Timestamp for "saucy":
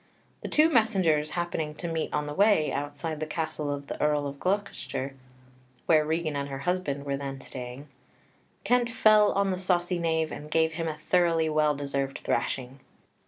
9.59-9.99